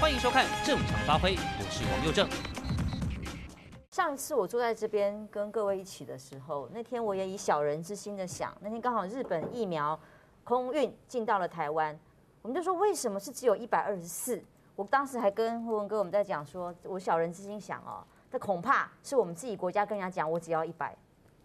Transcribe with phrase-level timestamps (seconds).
[0.00, 2.26] 欢迎收看《正常发挥》，我是王佑正。
[3.90, 10.00] 上一次我坐在这边跟各位一起的时候，那天我也以小人之心的想，那天刚好日本疫苗
[10.42, 11.96] 空运进到了台湾，
[12.40, 14.42] 我们就说为什么是只有一百二十四？
[14.74, 20.96] 我当时还跟胡文哥我们在讲说，我小人之心想哦，这恐怕是我们自己国家跟人家讲，我只要一百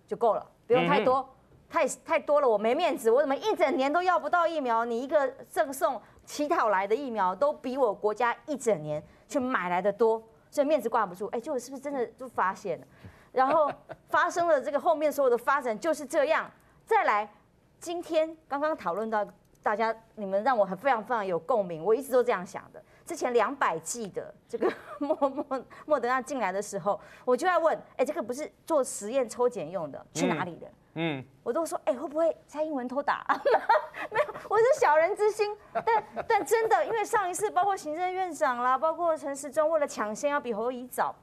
[0.07, 1.27] 就够了，不用太多，嗯、
[1.69, 4.85] 太太多了我没面子，我怎么一整年都要不到疫苗？
[4.85, 10.21] 你一个赠送乞讨来的疫苗，都比我国家一整年去买来的多。
[10.51, 12.87] 所以面子挂不住，哎，结果是不是真的就发现了？
[13.33, 13.69] 然后
[14.07, 16.49] 发生了这个后面所有的发展就是这样。
[16.85, 17.29] 再来，
[17.77, 19.27] 今天刚刚讨论到
[19.61, 22.81] 大家，你们让我很非常非常有共鸣，我一直都这样想的。
[23.05, 30.71] 之前两百剂的这个莫莫莫德纳进来的时候，我就在问，哎，这个不是做实验抽检用的，去哪里的？
[30.95, 33.25] 嗯，我都说，哎、欸，会不会蔡英文偷打？
[34.09, 35.55] 没有，我是小人之心。
[35.73, 41.13] 但但真的，因为上一次包括行政院长啦，包括陈时中为了抢先要比侯友谊早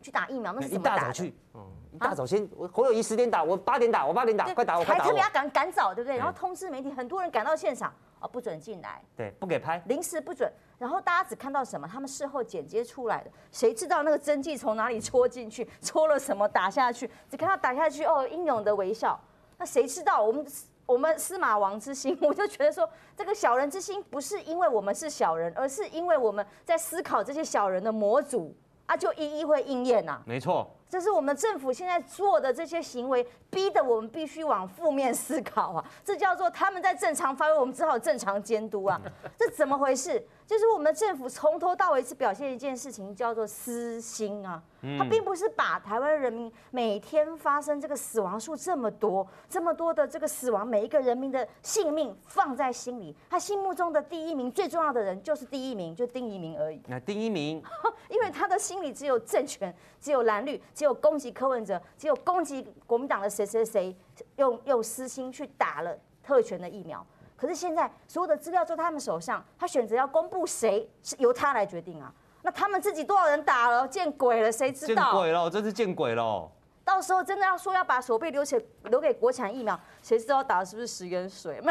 [0.00, 0.68] 去打疫苗，那是？
[0.68, 1.60] 一大早去，嗯，
[1.92, 5.04] 一大早先，我侯友宜十点打，我八点打，我八点打，快打我，快打我！
[5.04, 6.16] 还特别要赶赶早，对不对？
[6.16, 10.50] 然后通知媒体，很多人赶到现场，哦，不准进来，对，不给拍，临时不准。
[10.78, 11.88] 然后大家只看到什么？
[11.88, 17.10] 他们事后剪接出来的，谁知道那个针剂从哪里 戳进去，戳了什么打下去？
[17.28, 19.18] 只看到打下去，哦，英勇的微笑。
[19.56, 20.46] 那谁知道我们
[20.86, 22.16] 我们司马王之心？
[22.22, 28.54] 我就觉得说，这个小人之心不是因为我们是小人，而是因为我们在思考这些小人的模组
[28.86, 30.22] 啊，就一一会应验呐。
[30.24, 30.70] 没错。
[30.88, 35.84] 这是我们政府现在做的这些行为，逼得我们必须往负面思考啊！
[36.04, 39.00] 这叫做他们在正常发挥，我们只好正常监督啊！
[39.36, 40.26] 这怎么回事？
[40.48, 44.62] 就是我们的政府从头到尾只表现一件事情，叫做私心啊！
[44.96, 53.14] 他并不是把台湾人民每天发生这个死亡数这么多、这么多的这个死亡，每一个人民的性命放在心里。
[53.28, 56.80] 他心目中的第一名、最重要的人就是第一名，就丁一鸣而已。
[56.86, 57.62] 那第一名，
[58.08, 60.58] 因为他的心里只有政权，只有蓝绿。
[60.74, 63.94] 只有攻击柯文哲，只有攻击国民党的谁谁谁，
[64.36, 67.06] 用用私心去打了特权的疫苗。
[67.38, 72.12] 可是现在所有的资料在他们手上，他选择要公布谁是由他来决定啊。
[72.42, 73.86] 那他们自己多少人打了？
[73.86, 75.04] 见鬼了，谁知道？
[75.04, 76.50] 见鬼了，真是见鬼了。
[76.84, 81.60] 到时候真的要说要把手臂留起留给国产疫苗，谁知道打的是不是食盐水？
[81.62, 81.70] 没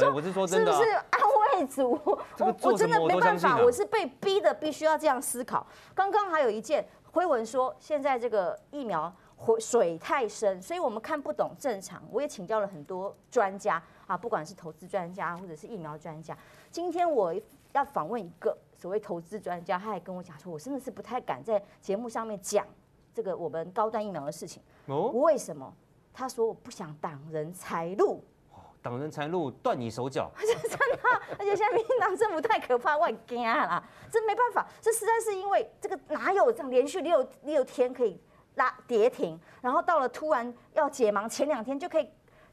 [0.00, 1.20] 有，我是说真的，是不是安
[1.58, 1.98] 慰组？
[2.04, 5.66] 我我真的没办法，我是被逼的，必须要这样思考。
[5.94, 6.86] 刚刚还有一件。
[7.14, 9.14] 辉文说，现在这个疫苗
[9.60, 12.02] 水太深，所以我们看不懂正常。
[12.10, 16.36] 我也请教了很多专家啊，不管是投资专家或者是疫苗专家。
[16.70, 17.34] 今天我
[17.72, 22.66] 要访问一个所谓投资专家，他还跟我讲说，我真的是不太敢在节目上面讲
[23.14, 24.62] 这个我们高端疫苗的事情。
[24.84, 25.74] 哦，为什么？
[26.12, 28.22] 他说我不想挡人财路。
[28.82, 30.98] 挡人财路，断你手脚， 真的，
[31.38, 33.82] 而且现在民进党政府太可怕，我很惊啦！
[34.10, 38.20] 这没办法，这实在是因为这个哪有这样连续六六天可以
[38.56, 42.10] 拉跌停，然后到了突然要解盲前两天就可以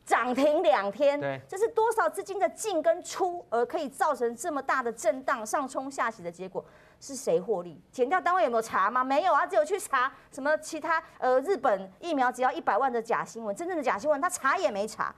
[0.09, 6.65] 涨停两天，对，这是多少资金的进跟出，而可以造成这么大的震荡上冲下洗的结果，
[6.99, 7.79] 是谁获利？
[7.91, 9.03] 检调单位有没有查吗？
[9.03, 15.13] 没有啊，只有去查什么其他呃日本疫苗只要一百万的假新闻，真正的假新闻他查也没查。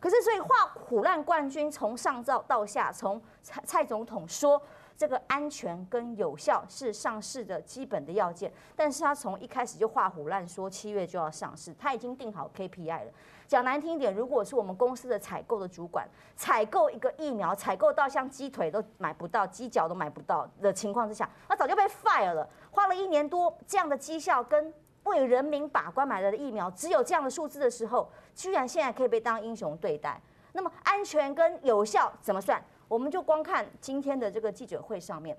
[0.00, 4.58] 可是，所以画虎烂冠军从上到到下，从蔡蔡总统说
[4.96, 13.12] 这个安全跟有效是上市的基本的要件，但是他从一开始就画虎烂说七月就要上市，他已经定好 KPI 了。
[13.50, 22.48] 讲难听一点，如果是我们公司的采购的主管，采购一个疫苗，采购到像鸡腿都买不到，鸡脚都买不到的情况之下，他早就被 fire 了。
[22.70, 24.72] 花了一年多这样的绩效跟。
[25.04, 30.20] 为人民把关买来的疫苗，只有这样的数字的时候，居然现在可以被当英雄对待。
[30.52, 32.62] 那么安全跟有效怎么算？
[32.86, 35.36] 我们就光看今天的这个记者会上面。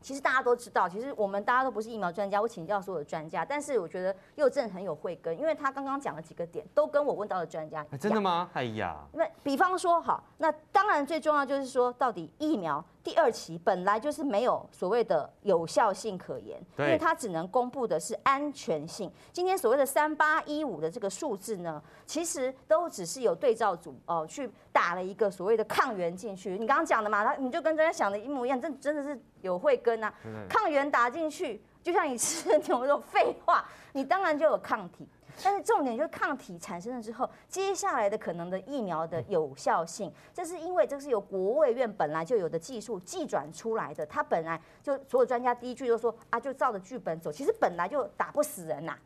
[0.00, 7.98] 其实大家都知道，其实我们大家都不是疫苗专家，我请教所有的专家，但是我觉得又正很有慧根，因为他刚刚讲了几个点，都跟我问到的专家一样。
[7.98, 8.48] 真的吗？
[8.54, 19.12] 哎呀，那比方说，好，那当然最重要就是说，到底疫苗第二期本来就是没有所谓的有效性可言，因为它只能公布的是安全性。
[19.32, 26.52] 今天所谓的三八一五的这个数字呢，其实都只是有对照组哦去打了一个所谓的抗原进去。
[26.58, 29.20] 你刚刚讲的嘛，他你就跟专家想的一模一样，这真的是。
[29.42, 30.12] 有慧根啊，
[30.48, 35.06] 抗原打进去，就像你吃牛肉，废话， 你当然就有抗体。
[35.42, 48.98] 但是重点就是抗体产生了之后，接下来的可能的疫苗的有效性，这是因为这是由国卫院本来就有的技术寄转出来的，它本来就所有专家第一句就说啊，就照着剧本走，其实本来就打不死人呐、啊，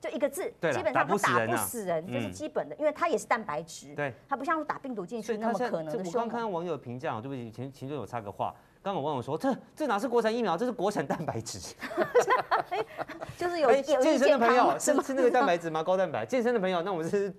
[0.00, 6.04] 就一个字，基本上它打不死人，这是基本的，因为它也是蛋白质，对，它不像打病毒进去那么可能的。
[6.04, 8.54] 我刚看到网友评价，对不起，前前就有插个话。
[8.80, 11.58] 刚刚网友说，这这哪是国产疫苗，这是国产蛋白质。
[13.36, 15.82] 就是有有健身的朋友是吗吃那个蛋白质吗？
[15.82, 16.24] 高蛋白。
[16.24, 17.34] 健身的朋友，那我们是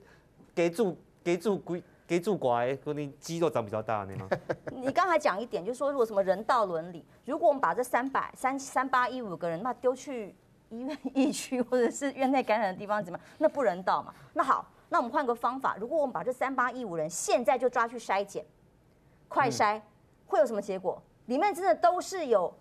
[0.54, 4.28] 给住给住龟给助拐，说你肌肉长比较大，那吗？
[4.72, 10.36] 你刚才讲一点，就是说如果什么人道伦理，如果我们把这三百三三八一五个人那丢去
[10.70, 13.28] 医院疫区或者是院内感染的地方，怎么样？
[13.38, 14.14] 那不人道嘛？
[14.34, 18.46] 那好，那我们换个方法，如果我们把这三八一五人现在就抓去筛检，
[19.28, 19.82] 快筛、嗯、
[20.26, 21.02] 会有什么结果？
[21.26, 22.54] 里面真的都是有。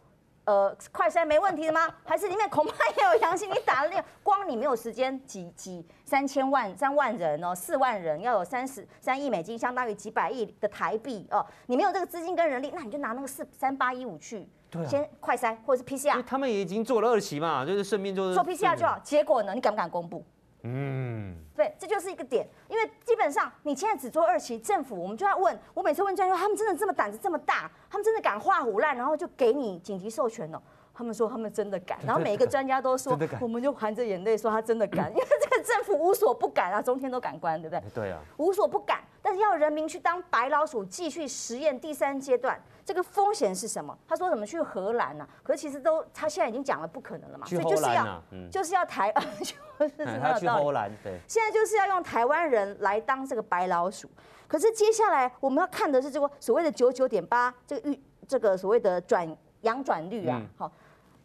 [0.45, 1.95] 呃，快筛没问题的吗？
[2.07, 3.51] 还是里面恐怕也有阳性？
[3.51, 11.45] 你打了那个，光你没有时间几几三千万三万人哦，四万人要有三十三亿美金，相当于几百亿的台币哦。
[11.67, 16.23] 你没有这个资金跟人力，那你就拿那个四三八一五去，对啊、先快筛或者是 PCR。
[16.25, 18.99] 他们也已经做了二期嘛，就是顺便就是做 PCR 就好。
[19.03, 20.25] 结果呢，你敢不敢公布？
[20.63, 30.61] 嗯，对，这就是一个点，因为基本上你现在只做二期，政府我们就要问，我每次问专家，他们真的这么胆子这么大，他们真的敢画虎烂，然后就给你紧急授权了。
[30.93, 37.91] 他们说他们真的敢，然后每一个专家都说，我们就含着眼泪说他真的敢， 因为这个政府无所不敢啊，中天都敢关，对不对？
[37.95, 43.95] 对啊，无所不敢，但是要人民去当白老鼠继续实验第三阶段，这个风险是什么？
[44.09, 45.29] 他说怎么去荷兰呢？
[45.43, 49.13] 可是其实都他现在已经讲了不可能了嘛，所以就是要就是要台，
[49.79, 54.11] 就是他去荷兰，对，现在就是要用台湾人来当这个白老鼠。
[54.47, 60.73] 可是接下来我们要看的是这个所谓的九九点八这个预这个所谓的转阳转率啊，好。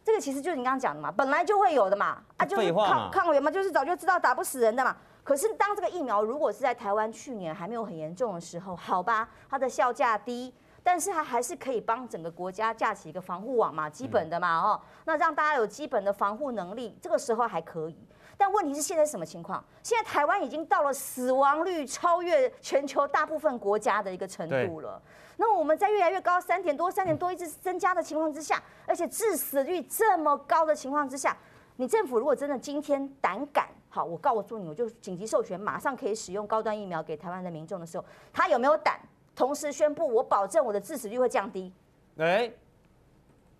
[0.04, 4.94] 这个其实就是你刚刚讲的嘛，本来就会有的嘛，啊，就是抗抗原嘛，就是早就知道打不死人的嘛。
[5.22, 10.52] 可是当这个疫苗如果是在台湾去年还没有很严重的时候，好吧，它的效价低，
[10.84, 17.96] 但是它还是可以帮整个国家架起一个防护网嘛，基本的嘛，哦，那让大家有基本的防护能力，这个时候还可以。
[18.36, 19.64] 但问题是现在什么情况？
[19.82, 25.00] 现在台湾已经到了死亡率超越全球大部分国家的一个程度了。
[25.36, 31.36] 那我们在越来越高，三点多、三点多一直增加的情况之下，而且致死率这么高的情况之下，
[31.76, 39.00] 你政府如果真的今天胆敢，好，我告诉你，我就紧急授权，马上可以使用高端疫苗给台湾的民众的时候，他有没有胆
[39.34, 41.72] 同时宣布，我保证我的致死率会降低？
[42.18, 42.50] 哎，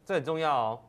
[0.04, 0.80] 这很重要哦，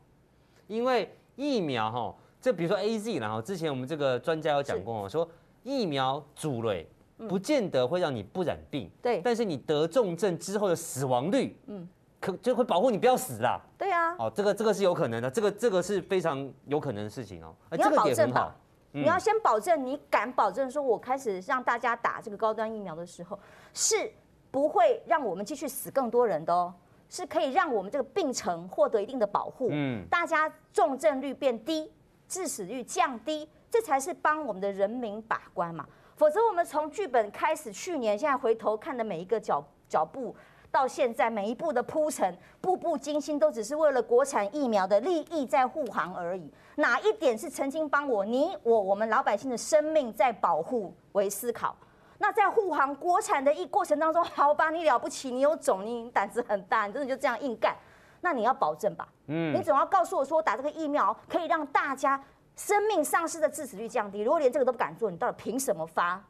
[0.68, 5.28] 因为疫苗哈，这比如说 AZ，然后之前我们这个专家有讲过哦，说
[5.64, 6.88] 疫苗主类。
[7.30, 11.88] 不见得会让你不染病，对，但是你得重症之后的死亡率，嗯，
[12.20, 13.58] 可就会保护你不要死啦。
[13.78, 17.56] 对啊，哦，这个这个是有可能的，这个这个是非常有可能的事情哦。
[17.72, 18.54] 你要保证吧，
[18.92, 23.40] 你要先保证，你敢保证说，我开始让大家打这个高端疫苗的时候，
[23.74, 24.12] 是
[24.56, 26.74] 不会让我们继续死更多人的哦，
[27.10, 31.92] 是可以让我们这个病程获得一定的保护，嗯，大家重症率变低，
[32.26, 35.86] 致死率降低，这才是帮我们的人民把关嘛。
[36.16, 40.34] 否则，我们从剧本开始，去年现在回头看的每一个脚脚步，
[40.72, 46.50] 到现在每一步的铺陈，步步惊心，都只是为了国产疫苗的利益在护航而已。
[46.78, 51.76] 哪一点是曾经帮我、你、我、我们老百姓的生命在保护为思考？
[52.18, 57.76] 那在护航国产的一过程当中，好吧，你了不起，你有种，你胆子很大，你真的就这样硬干？
[58.22, 59.08] 那你要保证吧？
[59.28, 62.24] 嗯，你总要告诉我说，打这个疫苗可以让大家。
[62.58, 66.24] 生命丧失的致死率降低，如果连这个都不敢做，你到底凭什么发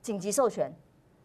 [0.00, 0.72] 紧急授权？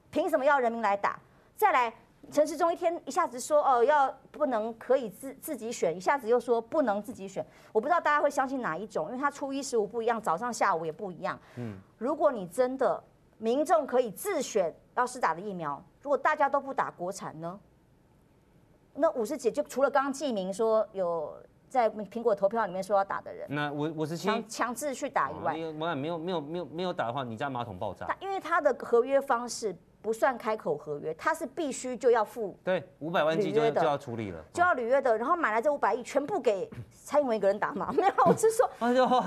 [0.09, 1.19] 凭什么要人民来打？
[1.55, 1.93] 再来，
[2.31, 11.39] 陈时中一天一下子说哦要不能可以自自己选，一下子又说不能自己选，我不知道大家会相信哪一种，因为他初一十五不一样，早上下午也不一样。
[11.57, 12.99] 嗯，如果你真的
[13.37, 17.59] 民众可以自选要施打的疫苗，如果大家都不打国产呢？
[18.93, 21.35] 那五十几就除了刚刚记名说有。
[21.69, 28.07] 在苹果投票里面说要打的人，那五五十七强强制去打以外，没有没有没有没有没有打的话，你家马桶爆炸。
[28.21, 36.69] 因为他的合约方式不算开口合约，他是必须就要付对五百万剂就就要处理了，就要履约的，然后买来这五百亿全部给
[37.03, 37.91] 蔡英文一个人打嘛？
[37.93, 39.23] 没有，我是说， 哎呦，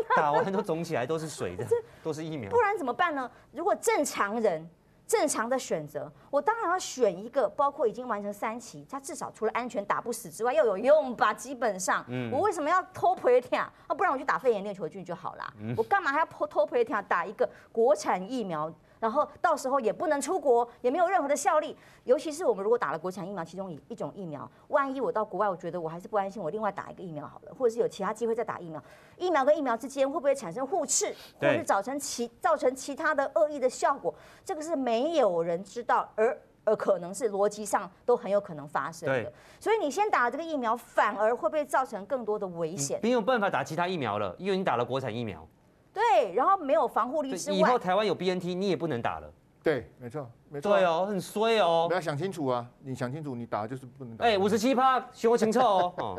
[0.16, 1.66] 打完都肿起来都是水的，
[2.02, 3.30] 都是疫苗，不然怎么办呢？
[3.52, 4.68] 如果正常人。
[5.04, 11.34] 正常的选择，我当然要选一个，包括已经完成三期，它至少除了安全打不死之外，要有用吧？
[11.34, 13.94] 基本上，嗯我为什么要偷赔天啊？
[13.94, 15.52] 不然我去打肺炎链球菌就好了。
[15.76, 18.72] 我干嘛还要偷偷赔天打一个国产疫苗？
[19.02, 21.76] 然后到时候也不能出国，也没有任何的效力。
[22.04, 28.80] 尤其是我们如果打了国产疫苗，其中一一种疫苗，万一我到国外，我觉得我还是不安心，我另外打一个疫苗好了，或者是有其他机会再打疫苗。
[29.16, 34.14] 疫苗跟疫苗之间会不会产生互斥，或者是造成其造成其他的恶意的效果？
[34.44, 39.32] 这个是没有人知道，而而可能是逻辑上都很有可能发生的。
[39.58, 43.00] 所以你先打了这个疫苗，反而会不会造成更多的危险？
[43.02, 45.44] 没有办法打其他疫苗了，因为你打了国产疫苗。
[45.92, 49.30] 对，然后没有防护力之外，以后台湾有 BNT，你也不能打了。
[49.62, 50.72] 对，没错，没错。
[50.72, 51.86] 对哦，很衰哦。
[51.88, 52.66] 不要想清楚啊！
[52.82, 54.24] 你想清楚，你打就是不能打。
[54.24, 56.16] 哎，五十七趴，学我清楚 哦。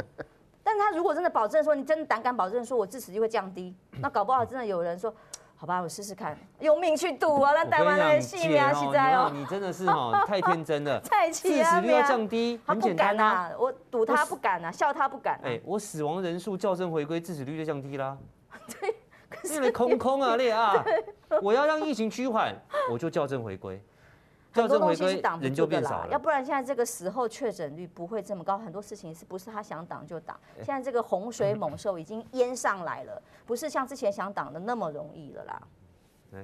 [0.64, 5.14] 但他如果真的保证说，你真的胆敢保证说我致死率会降低， 那搞不好真的有人说，
[5.58, 7.52] 好吧，我试试看，用命去赌啊！
[7.52, 10.98] 那台湾的性命啊，现在哦，你真的是哦， 太天真了。
[11.02, 11.70] 太气啊！
[11.70, 13.52] 致死率要降低，很简单啊。
[13.60, 15.38] 我赌他不敢啊，笑他不敢。
[15.44, 18.18] 哎，我死亡人数校正回归，致死率就降低啦。
[19.42, 20.84] 对，因为空空啊，列啊，
[21.42, 22.56] 我要让疫情趋缓，
[22.92, 23.82] 我就校正回归。
[24.52, 28.56] 很多东西是挡不住的啦，要不然现在这个时候确诊率不会这么高。
[28.56, 30.40] 很多事情是不是他想挡就挡？
[30.58, 35.62] 现在这个洪水猛兽已经淹上来了，不是像之前想挡的那么容易了啦。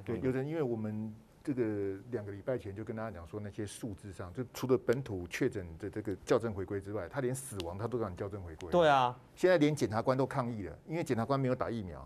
[0.04, 1.62] 对，有人因为我们这个
[2.10, 8.68] 两个礼拜前就跟大家讲说，那些数字上就除了本土确诊的这个校正回归之外，他连死亡他都让你校正回归。
[8.70, 12.04] 对啊，现在连检察官都抗议了，因为检察官没有打疫苗，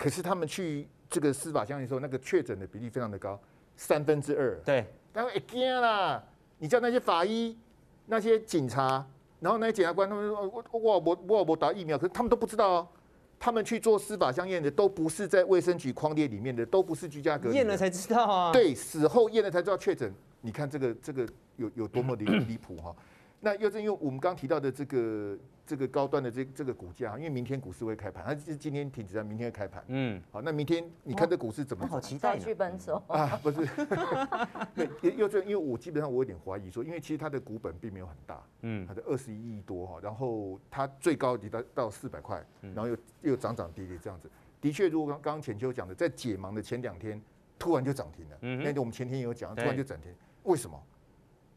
[0.00, 3.38] 可是他们去这个司法相应的时候，那个确诊的比例非常的高，
[3.76, 4.56] 三分之二。
[4.64, 4.86] 对。
[5.12, 6.24] 然后一惊啦！
[6.58, 7.54] 你叫那些法医、
[8.06, 9.06] 那些警察，
[9.40, 12.88] 然后那些检察官，他们说：“我我我我我打疫苗。”可是他们都不知道哦，
[13.38, 17.56] 他们去做司法相验的，都不是在卫生局框列里面的，都不是居家隔离。
[17.56, 18.52] 验了才知道啊。
[18.52, 20.10] 对，死后验了才知道确诊。
[20.40, 22.96] 你看这个这个有有多么离 离谱哈？
[23.40, 25.38] 那又正因为我们刚提到的这个。
[25.66, 29.84] 这个高端的这这个股价，因为明天股市会开盘，它是今天停止在明天会开盘。
[29.86, 31.86] 嗯，好，那明天你看这股市怎么？
[31.86, 33.64] 好期待剧本走啊，不是，
[34.74, 44.28] 对，又正，因为我基本上我有点怀疑说，因为其实它的股本并没有很大，嗯，它的二十一亿多哈，然后它最高到到四百块，然后又又涨涨跌跌这样子，
[44.60, 47.22] 的确，如果刚刚浅秋讲的，在解盲的前两天
[47.60, 50.82] 突然就涨停了，嗯，那我们前天也有讲，突然就涨停，为什么？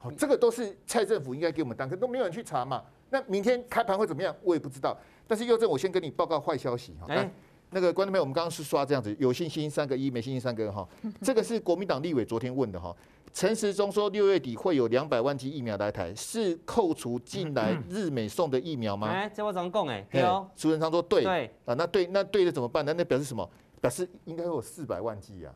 [0.04, 2.84] 好，这个都是蔡政府应该给我们当，可都没有人去查嘛。
[3.10, 4.36] 那明天开盘会怎么样？
[4.44, 4.98] 我也不知道。
[5.26, 7.08] 但是佑正，我先跟你报告坏消息哈。
[7.08, 7.32] 来，
[7.70, 10.86] 那个观众朋友，我们刚刚是刷这样子，有信心三个一，没信心三个二哈。
[11.24, 12.94] 这个是国民党立委昨天问的哈。
[13.32, 19.08] 陈时中说六月底会有两百万剂疫苗来台，是扣除进来日美送的疫苗吗？
[19.08, 20.06] 哎，这我怎么讲哎？
[20.12, 20.46] 对哦。
[20.58, 21.24] 苏贞昌说对。
[21.24, 21.46] 对。
[21.66, 22.94] 啊，那对，那对的怎么办呢？
[22.98, 23.50] 那表示什么？
[23.80, 25.54] 表示应该会有四百万剂啊，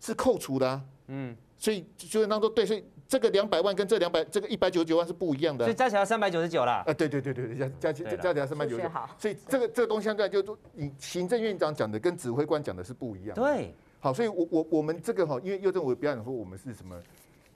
[0.00, 0.82] 是扣除的啊。
[1.08, 1.36] 嗯。
[1.58, 2.84] 所以苏贞昌说对，所以。
[3.08, 6.84] 这个两百万跟这两百这个一百九十九万是不一样的，所以加起来三百九十九啦。
[6.86, 8.90] 啊，对对对对，加加起加起来三百九十九。
[9.16, 13.40] 所以这个这个东西现在就你行政院长讲的跟指挥官讲的是不一样的。
[13.40, 17.02] 对，好，所以我我我们这个哈，因为右政委不要讲说我们是什么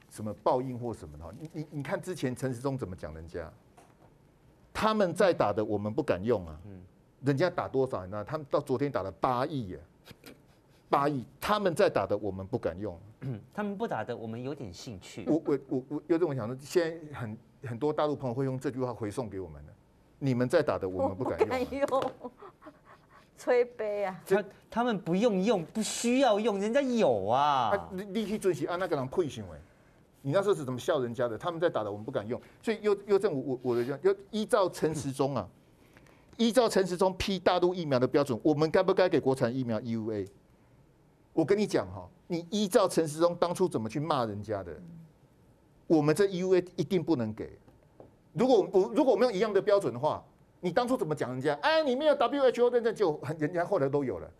[0.08, 3.52] 什么报应或什么的哈，你你你看之前陈时中怎么讲人家，
[4.72, 6.80] 他们在打的我们不敢用啊，嗯，
[7.24, 8.24] 人家打多少呢？
[8.24, 9.80] 他们到昨天打了八亿耶。
[10.88, 12.98] 八亿，他们在打的，我们不敢用。
[13.54, 15.24] 他们不打的，我们有点兴趣。
[15.26, 19.72] 我我我我有这种想说，现在很很多大陆朋友会用这句话回送给我们的。
[20.18, 21.48] 你们在打的，我们不敢用。
[21.48, 22.12] 敢用，
[23.36, 24.20] 吹杯啊！
[24.24, 27.88] 他他们不用用，不需要用，人家有啊。
[27.90, 29.58] 你你去准时按，那个人配行为。
[30.20, 31.36] 你那时候是怎么笑人家的？
[31.36, 32.40] 他们在打的，我们不敢用。
[32.62, 35.48] 所以又又正我我的讲，要依照陈时中啊，
[36.36, 40.28] 依照陈时中批大陆疫苗的标准，我们该不该给国产疫苗 EUA？
[41.32, 44.72] 我跟你讲哈，你依照陈时中当初怎么去骂人家的，
[45.86, 47.58] 我们这 U A 一定不能给。
[48.34, 50.22] 如果我如果我们用一样的标准的话，
[50.60, 51.54] 你当初怎么讲人家？
[51.62, 54.30] 哎，你没有 WHO 认证就人家后来都有了，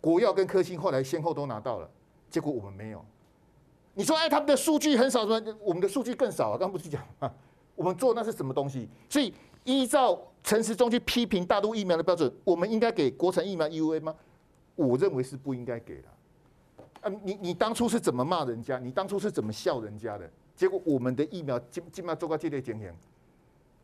[0.00, 1.90] 国药跟科兴后来先后都拿到了，
[2.28, 3.04] 结果我们没有。
[3.94, 6.58] 你说哎，他们的数据很少，说我们的数据更少啊？
[6.58, 7.32] 刚不是讲啊，
[7.74, 8.88] 我们做那是什么东西？
[9.08, 9.34] 所以
[9.64, 14.14] 依照陈时中去批评大陆疫苗的标准，我们应该给国产疫苗 U A 吗？
[14.86, 16.08] 我认为是不应该给的。
[17.02, 18.78] 啊，你你当初是怎么骂人家？
[18.78, 20.28] 你当初是怎么笑人家的？
[20.54, 22.94] 结果我们的疫苗基基本上做个这类检验，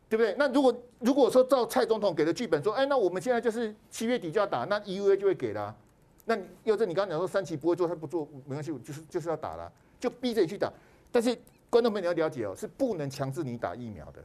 [0.08, 0.34] 对不对？
[0.38, 5.74] 那如果如果说照蔡总统给的剧本说，哎，那我们现在就是七月底就要打，那 EUA 就会给了。
[6.26, 10.70] 那又是你刚刚讲说三期不会做，他不做没关系，就是就是要打了，就逼着你去打。
[11.10, 11.34] 但是
[11.70, 14.22] 观众朋友你要了解哦，是不能强制你打疫苗的。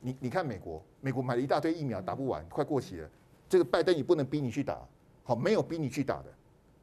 [0.00, 3.08] 你你看美国，美国买了一大堆疫苗，打不完，快过期了，
[3.48, 4.78] 这个拜登也不能逼你去打。
[5.24, 6.26] 好，没有逼你去打的。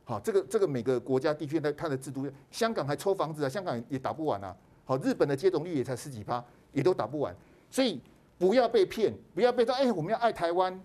[0.03, 4.53] 好，这个这个每个国家地区的它的制度，香港还抽房子啊，香港也打不完啊。
[4.83, 6.43] 好，日本的接种率也才十几趴，
[6.73, 7.33] 也都打不完。
[7.69, 8.01] 所以
[8.37, 10.77] 不要被骗，不要被说，哎，我们要爱台湾，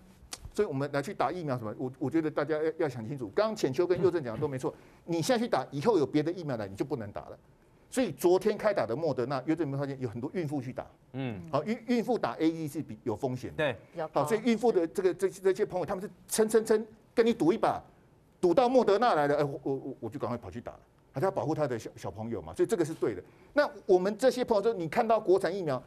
[0.53, 1.75] 所以我们来去打疫苗什么？
[1.79, 3.29] 我我觉得大家要要想清楚。
[3.35, 4.73] 刚刚浅秋跟佑正讲的都没错，
[5.07, 7.39] 你现在去打，以后有别的疫苗来，你就不能打了。
[7.89, 10.87] 所以昨天开打的莫德纳，佑正有没有发现有很多孕妇去打？
[11.15, 13.57] 嗯，好，孕孕妇打 A E 是比有风险的。
[13.57, 16.87] 对，好，所以孕妇的这个这这些朋友，他们是撑撑撑。
[17.17, 17.83] 跟你赌一把，
[18.41, 20.81] 赌到莫德纳来了，哎，我我我就赶快跑去打了，
[21.11, 23.23] 还是要保护他的小小朋友嘛，所以这个是对的。
[23.55, 25.83] 那我们这些朋友说，你看到国产疫苗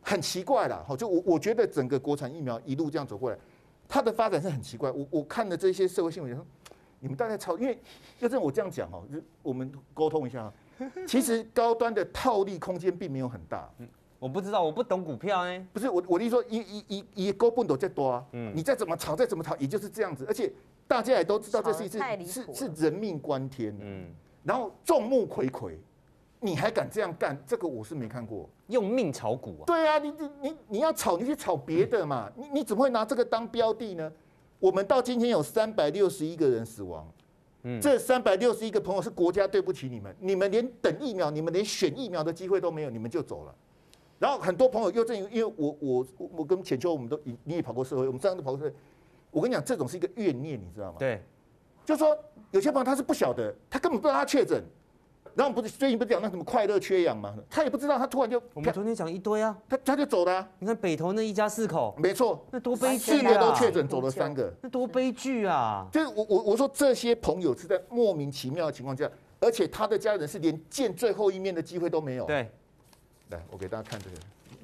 [0.00, 3.38] 很奇怪啦，好，就我我觉得整个国产疫苗一路这样走过来，
[3.86, 4.90] 它的发展是很奇怪。
[4.90, 6.44] 我我看的这些社会新闻说，
[6.98, 7.78] 你们大概超，因为
[8.18, 10.50] 要这样我这样讲哦，就我们沟通一下。
[11.06, 13.70] 其实高端的套利空间并没有很大。
[14.20, 15.66] 我不知道，我不懂股票哎。
[15.72, 18.24] 不是我，我的意思说，一、一、一、一高不懂再多啊。
[18.32, 18.52] 嗯。
[18.54, 20.26] 你再怎么炒，再怎么炒，也就是这样子。
[20.28, 20.52] 而且
[20.86, 23.74] 大家也都知道，这是一次是是人命关天。
[23.80, 24.06] 嗯。
[24.44, 25.72] 然后众目睽睽，
[26.38, 27.42] 你还敢这样干？
[27.46, 28.46] 这个我是没看过。
[28.66, 29.64] 用命炒股啊？
[29.66, 32.30] 对啊，你你你你要炒，你去炒别的嘛。
[32.36, 34.12] 你你怎么会拿这个当标的呢？
[34.58, 37.10] 我们到今天有三百六十一个人死亡。
[37.62, 37.80] 嗯。
[37.80, 43.54] 这三百六十一个朋友是国家对不起你们，你们连等疫苗，你们连选疫苗的机会都没有，你们就走了。
[44.20, 48.74] 然后很多朋友又正因为我我我跟浅秋我们都你你也跑过社会，我们三个都跑过社会。
[49.32, 50.96] 我跟你讲，这种是一个怨念，你知道吗？
[50.98, 51.20] 对，
[51.84, 52.16] 就是说
[52.52, 54.62] 有些朋友他是不晓得，他根本不知道他确诊。
[55.32, 57.32] 然后不是最近不是讲那什么快乐缺氧吗？
[57.48, 60.48] 他也不知道，他突然就我们昨天讲一堆啊，他他就走了、啊。
[60.58, 63.16] 你看北投那一家四口，没错，那多悲剧啊！
[63.16, 65.86] 四个都确诊，走了三个，那多悲剧啊！
[65.92, 69.08] 就是我我我说这些朋友是在莫名其妙的情况下，
[69.38, 72.24] 而且他的家人是连见最后一面的机会都没有。
[72.24, 72.50] 对，
[73.38, 74.16] 来我给大家看这个。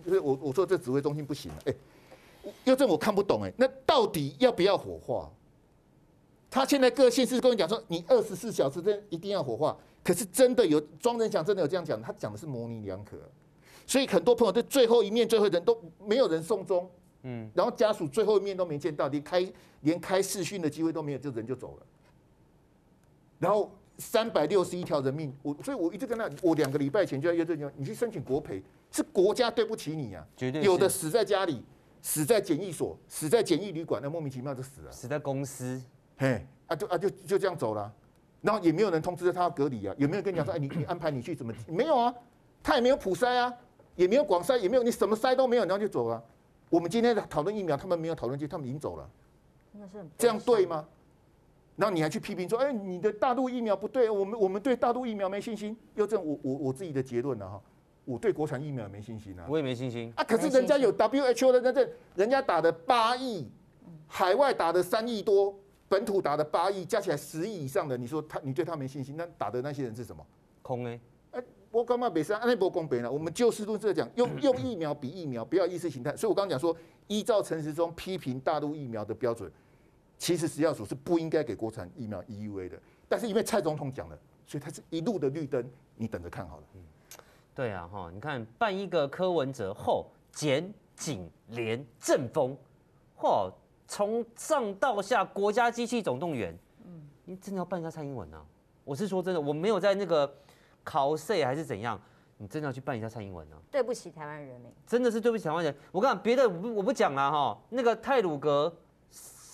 [0.04, 1.74] 就是我我说这指挥中心不行了，哎，
[2.64, 5.30] 又这我看不懂哎，那到底要不要火化？
[6.48, 13.16] 他现在各县市跟你讲说，你二十四小时内一定要火化，可是真的有庄人祥真的有这样讲，他讲的是模棱两可，
[13.84, 16.88] 所以很多朋友在最后一面、最后一人都没有人送终，
[17.22, 21.86] 嗯，然后家属最后一面都没见到，连开连开视讯的机会都没有，就人就走了，
[23.40, 28.62] 然后三百六十一条人命，我所以我一直跟他，我两个礼拜前就要约这个，你去申请国赔。
[28.92, 30.26] 是国家对不起你啊！
[30.36, 31.62] 绝对有的死在家里，
[32.00, 34.92] 死在检疫所，死在检疫旅馆，那莫名其妙就死了。
[34.92, 35.82] 死在公司，
[36.16, 37.92] 嘿，啊就啊就就这样走了，
[38.40, 41.52] 然后也没有人通知他要隔离啊，有没有跟你讲说，哎，你你安排你去怎么？
[41.66, 42.14] 没有啊，
[42.62, 43.52] 他也没有普筛啊，
[43.96, 46.22] 也没有广筛，也没有你什么筛都没有，然后就走了。
[46.70, 49.10] 我们今天讨论疫苗，他们没有讨论就，他们已经走了。
[50.16, 50.86] 这样对吗？
[51.76, 55.76] 然后你还去批评说，哎，你的大陆疫苗不对，我们我们对大陆疫苗没信心。
[55.94, 57.60] 又这我我我自己的结论了哈。
[58.04, 59.44] 我对国产疫苗没信心啊！
[59.48, 60.22] 我也没信心啊！
[60.22, 63.50] 可是人家有 WHO 的认证，人家打的八亿，
[64.06, 65.52] 海外打的三亿多，
[65.88, 69.16] 本土打的八亿，加起来十亿以上的，你说他，你对他没信心？
[69.16, 70.24] 那打的那些人是什么？
[70.62, 71.00] 空哎！
[71.32, 72.40] 哎，我干嘛北上？
[72.44, 73.10] 那波公北呢？
[73.10, 76.16] 我们就事论事讲，用用疫苗比疫苗，不要意识形态。
[76.16, 76.76] 所以我刚刚讲说，
[77.08, 79.50] 依照陈时中批评大陆疫苗的标准，
[80.18, 82.78] 其实食药署是不应该给国产疫苗 EUA 的。
[83.08, 86.62] 但是因为蔡总统讲了，所以他是一路的绿灯，你等着看好了。
[87.54, 92.56] 对啊，哈，你看办一个柯文哲后检警联政风，
[93.18, 93.50] 嚯，
[93.86, 98.44] 从上到下国家机器总动员，嗯，你真的要办一下蔡英文啊？
[98.84, 100.30] 我是说真的，我没有在那个
[100.84, 101.98] 考试还是怎样，
[102.36, 103.56] 你真的要去办一下蔡英文啊？
[103.70, 105.74] 对不起台湾人民，真的是对不起台湾人。
[105.92, 108.74] 我跟你讲别的我不我不讲了哈，那个泰鲁阁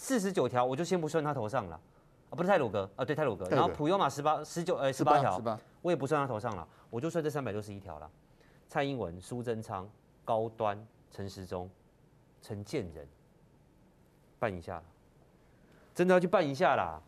[0.02, 1.80] 四十九条，我就先不算他头上了，
[2.28, 5.40] 啊，不是泰鲁格啊，对泰鲁格，然后普悠玛十八十九呃十八条，
[5.80, 6.66] 我也不算他头上了。
[6.90, 8.10] 我就算这三百六十一条了，
[8.68, 9.88] 蔡英文、苏贞昌、
[10.24, 10.76] 高端、
[11.12, 11.70] 陈时中、
[12.42, 13.06] 陈建仁，
[14.40, 14.82] 办一下，
[15.94, 17.00] 真的要去办一下啦，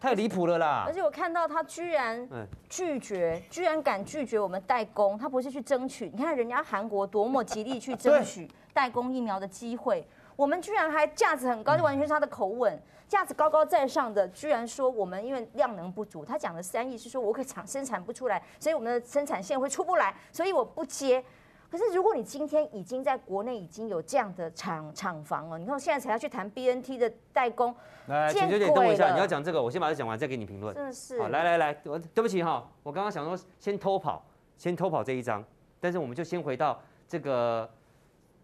[0.00, 0.84] 太离谱了啦！
[0.86, 2.26] 而且我看到他居然
[2.70, 12.80] 拒绝，居然敢拒绝我们代工，他不是去争取，你看人家韩国多么极力去 争取代工疫苗的机会，我们居然还价值很高，就完全是他的口吻。
[13.08, 21.24] 价值高高在上的，居然说我们因为量能不足，他讲的三亿是说我可厂生产不出来，所以我们的生产线会出不来，所以我不接。
[21.68, 27.74] 可是如果你今天已经在国内已经有这样的厂厂房了，你看我现在才要去谈 BNT 的代工，
[28.06, 30.72] 来，请九姐等我一下，你要讲这个，我先把它讲完再给你评论。
[30.72, 31.20] 真的是。
[31.20, 34.24] 好，来来来，我对不起哈，我刚刚想说先偷跑，
[34.56, 35.44] 先偷跑这一张，
[35.80, 37.68] 但是我们就先回到这个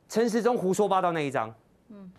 [0.08, 1.54] 陈时中胡说八道那一张。
[1.94, 2.10] 嗯。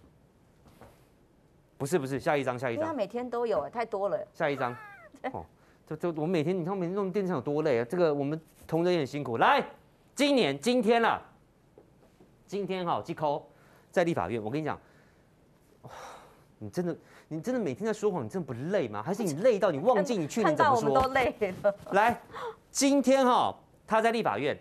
[1.77, 2.87] 不是不是，下一张下一张。
[2.87, 4.17] 他每天都有，太多了。
[4.33, 4.75] 下一张，
[5.33, 5.45] 哦，
[5.85, 7.85] 就就我每天，你看每天弄电视上有多累啊！
[7.87, 9.37] 这个我们同仁也很辛苦。
[9.37, 9.63] 来，
[10.15, 11.21] 今年今天了，
[12.47, 13.45] 今天哈，季扣
[13.91, 14.79] 在立法院，我跟你讲，
[16.59, 19.03] 你真的你真的每天在说谎，你真的不累吗？
[19.03, 20.81] 还是你累到你忘记你去年怎么说？
[20.81, 21.75] 看到我们都累了。
[21.91, 22.21] 来，
[22.71, 23.53] 今天哈，
[23.85, 24.57] 他在立法院，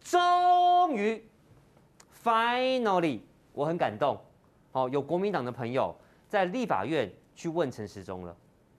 [0.00, 1.22] 终于
[2.22, 3.20] ，finally，
[3.52, 4.18] 我很感动。
[4.70, 5.94] 好，有国民党的朋友。
[6.28, 8.34] 在立法院去问陈时中了，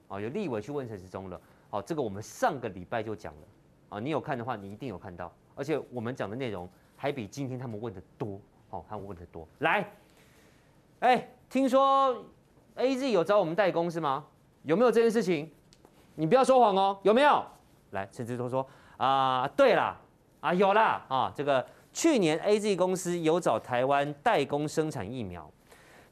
[0.08, 3.42] 啊，有立委去问陈时中了，好，这个我们上个礼拜就讲了，
[3.90, 9.48] 啊，你有看的话，你一定有看到，而且我们讲的内容还比今天他们问的多，哦，他们问的多。
[9.60, 9.88] 来，
[11.02, 12.26] 哎，听说
[12.76, 14.26] AZ 有找我们代工是吗？
[14.64, 15.52] 有没有这件事情？
[16.16, 17.46] 你不要说谎哦，有没有？
[17.92, 19.96] 来，陈时中说啊，对了，
[20.40, 25.50] 啊，有啦，啊，这个去年 AZ 公司有找台湾代工生产疫苗。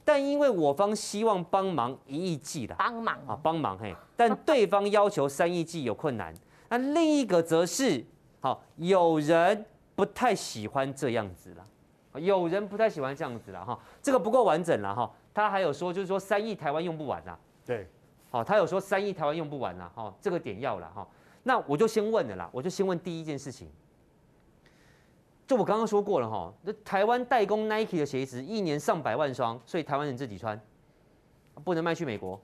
[0.03, 6.33] 但因为我方希望帮忙一亿剂啦，帮忙啊，帮忙嘿，但对方要求三亿剂有困难。
[6.69, 8.03] 那另一个则是，
[8.39, 9.63] 好，有人
[9.95, 15.09] 不太喜欢这样子了，有人不太喜欢这样子了哈，这个不够完整了哈。
[15.35, 17.87] 他还有说，就是说三亿台湾用不完啦，对，
[18.31, 21.07] 好，他有说三亿台湾用不完啦，哈，这个点要了哈。
[21.43, 23.69] 那我就先问了啦，我就先问第一件事情，
[25.51, 30.57] 就我刚刚说过了哈，那台湾代工 Nike 的鞋子一年上百万双，所以台湾人自己穿，
[31.65, 32.39] 不能卖去美国。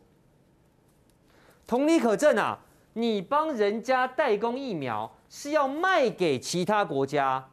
[1.65, 2.59] 同理可证啊。
[2.91, 7.47] 你帮人家代工疫苗是要卖给其他国家，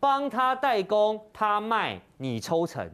[0.00, 2.90] 帮他代工，他卖，你抽成，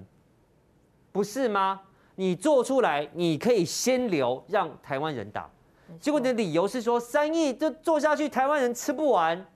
[1.13, 1.81] 不是吗？
[2.17, 5.49] 你做出来，你可以先留，让台湾人打。
[5.99, 9.47] 结果你的理由是说三亿就做下去，台湾人吃不完。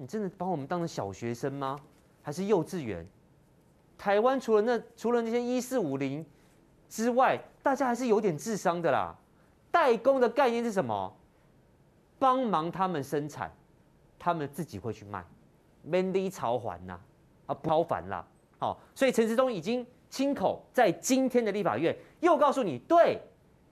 [0.00, 1.78] 你真的把我们当成小学生吗？
[2.22, 3.04] 还是幼稚园？
[3.98, 6.24] 台湾除了那除了那些一四五零
[6.88, 9.12] 之外，大家还是有点智商的啦。
[9.72, 11.12] 代工的概念是什么？
[12.16, 13.52] 帮忙他们生产，
[14.20, 15.24] 他们自己会去卖，
[15.82, 16.98] 免你操烦呐，
[17.46, 18.24] 啊，不好烦啦。
[18.58, 23.20] 好，所以陈时中已经亲口在今天的立法院又告诉你，对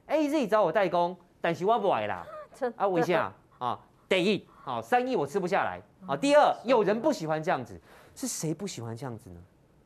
[0.08, 2.26] ，AZ 找我代工，但是我不来啦。
[2.74, 5.80] 啊，我一下啊，得意，好，三亿我吃不下来。
[6.06, 7.80] 啊，第二，有人不喜欢这样子，
[8.14, 9.40] 是谁不喜欢这样子呢？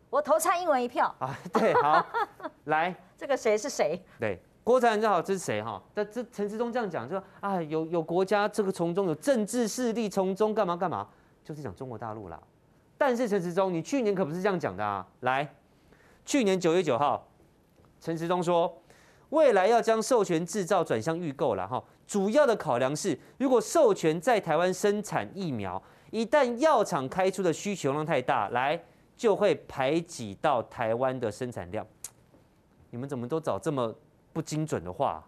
[0.09, 1.15] 我投蔡英文一票。
[1.19, 2.05] 啊，对，好，
[2.65, 4.01] 来，这个谁是谁？
[4.19, 4.41] 对。
[4.63, 5.83] 国产人正好，这是谁哈？
[5.95, 11.09] 但这陈时中这样讲，就说啊，有有国家这个从中有政治势力从中干嘛干嘛，
[11.43, 12.39] 就是讲中国大陆啦。
[12.99, 15.05] 但是陈时中，你去年可不是这样讲的啊。
[15.21, 15.49] 来，
[16.27, 17.27] 去年九月九号，
[18.01, 18.81] 陈时中说，
[19.31, 21.83] 未来要将授权制造转向预购了哈。
[22.07, 28.83] 主要的考量是，如果授权在台湾生产疫苗，一旦药厂开出的需求量太大，来
[29.17, 31.87] 就会排挤到台湾的生产量。
[32.91, 33.95] 你们怎么都找这么？
[34.33, 35.27] 不精准的话，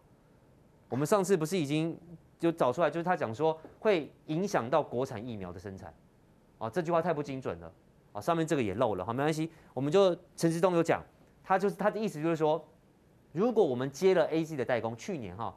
[0.88, 1.99] 我们上次不是已经
[2.38, 5.92] 就找出来，就是他讲说会影响到国产疫苗的生产，
[6.57, 7.73] 啊，这句话太不精准了，
[8.12, 11.05] 啊，上面这个也漏了，好，没关系，我们就陈时中有讲，
[11.42, 12.64] 他就是他的意思就是说，
[13.33, 15.53] 如果我们接了 AZ 的代工，去年哈，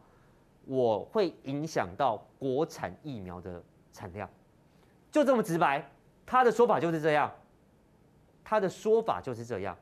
[0.65, 3.61] 我会影响到国产疫苗的
[3.93, 4.27] 产量，
[5.15, 5.89] 就这么直白，
[6.25, 7.31] 他的说法就是这样，
[8.43, 9.73] 他的说法就是这样，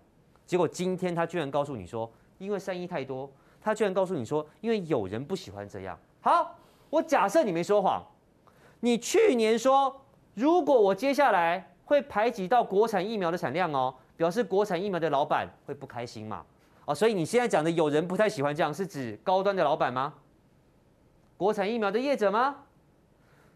[0.46, 3.28] 结果今天他居然告诉你说，因为三亿太多。
[3.60, 5.98] 他居然告诉你说，因为有人不喜欢这样。
[6.22, 6.56] 好，
[6.92, 8.04] 我假设你没说谎，
[8.82, 16.46] 你去年说，如果我接下来会排挤到国产疫苗的产量哦，表示国产疫苗的老板会不开心嘛？
[16.86, 20.14] 哦，所以你现在讲的有人不太喜欢这样，是指高端的老板吗？
[21.38, 22.66] 国产疫苗的业者吗？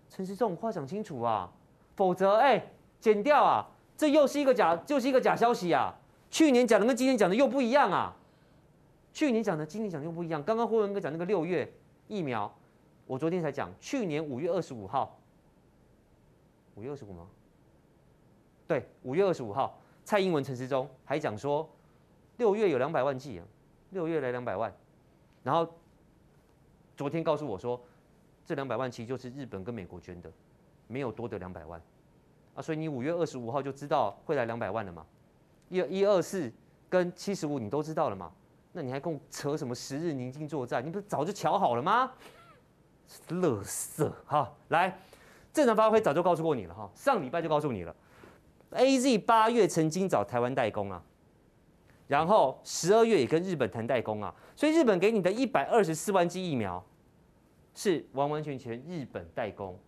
[0.10, 1.52] 陈时中话讲清楚啊，
[1.98, 5.94] 否则哎，剪掉啊，这又是一个假，就是一个假消息啊。
[6.30, 8.16] 去年讲的跟今天讲的又不一样啊。
[9.12, 10.44] 去年讲的，今年讲的又不一样。
[10.44, 11.70] 刚刚霍文哥讲那个六月
[12.08, 12.54] 疫苗，
[13.08, 15.20] 我昨天才讲，去年五月二十五号，
[16.76, 17.28] 五月二十五吗？
[18.68, 21.68] 对，五月二十五号，蔡英文、陈时中还讲说，
[22.38, 23.46] 六月有两百万剂啊，
[23.90, 24.72] 六月来两百万，
[25.42, 25.68] 然后
[26.96, 27.82] 昨天告诉我说，
[28.46, 30.32] 这两百万其实就是日本跟美国捐的，
[30.88, 31.82] 没有多的两百万
[32.56, 35.06] 啊，所以你五月二十五号就知道会来两百万了嘛？
[35.70, 36.52] 一、一二四
[36.90, 38.32] 跟七十五你都知道了嘛？
[38.72, 40.86] 那你还跟我扯什么十日宁静作战？
[40.86, 42.12] 你不是早就瞧好了吗？
[43.30, 45.00] 乐色哈，来，
[45.54, 47.96] 正常发挥早就告诉过你了哈，上礼拜就告诉你了。
[48.72, 51.02] AZ 八月曾经找台湾代工啊，
[52.06, 56.84] 然后十二月也跟日本谈代工啊，所以日本给你的一百二十四万剂疫苗
[57.74, 59.80] 是完完全全日本代工，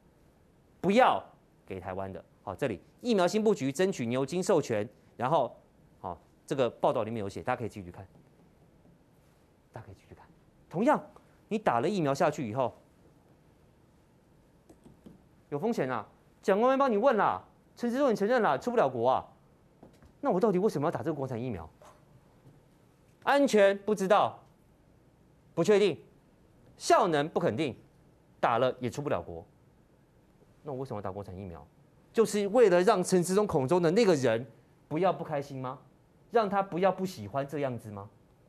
[0.82, 1.24] 不要
[1.66, 2.24] 给台湾的。
[2.44, 4.88] 好，这里疫苗新布局争取牛津授权，
[5.18, 5.56] 然后
[6.00, 8.08] 好，这个报道里面有写，大家可以继续看。
[9.72, 10.26] 大家可以继续看。
[10.70, 11.02] 同样，
[11.48, 12.76] 你打了疫苗下去以后，
[15.50, 16.08] 有风险啊！
[16.42, 17.44] 蒋万安帮你问了，
[17.76, 19.26] 陈志忠你承认了，出不了国啊？
[20.22, 21.70] 那我到底为什么要打这个国产疫苗？
[23.24, 24.40] 安全不知道，
[25.54, 26.02] 不确定，
[26.78, 27.78] 效能不肯定，
[28.40, 29.46] 打了也出不了国。
[30.70, 31.66] 那我为什么打国产疫苗？
[32.14, 34.46] 就是为了让陈时中口中的那个人
[34.88, 35.80] 不要不开心吗？
[36.30, 38.08] 让他不要不喜欢这样子吗？